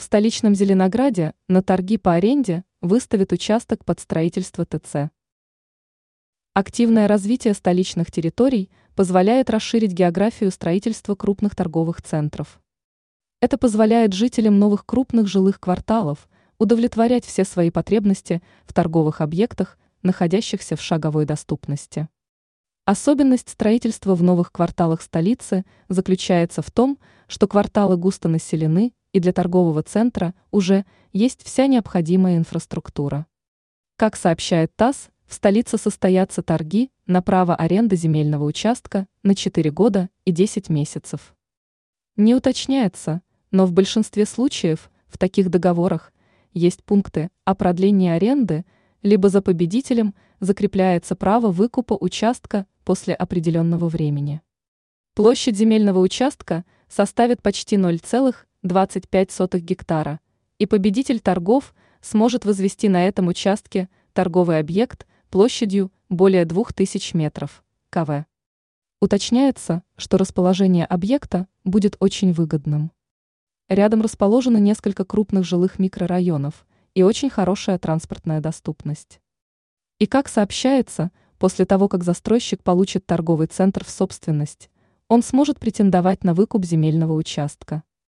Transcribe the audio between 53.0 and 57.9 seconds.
определенного времени. Площадь земельного участка составит почти